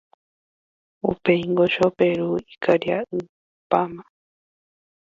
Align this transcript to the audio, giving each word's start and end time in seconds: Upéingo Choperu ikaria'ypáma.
Upéingo 1.09 1.63
Choperu 1.73 2.29
ikaria'ypáma. 2.53 4.03